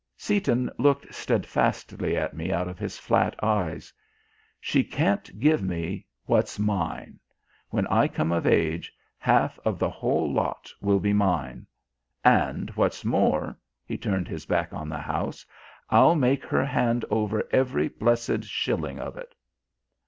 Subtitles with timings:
[0.17, 3.93] Seaton looked steadfastly at me out of his flat eyes.
[4.59, 7.19] "She can't give me what's mine.
[7.69, 11.67] When I come of age half of the whole lot will be mine;
[12.23, 15.45] and what's more" he turned his back on the house
[15.91, 19.35] "I'll make her hand over every blessed shilling of it."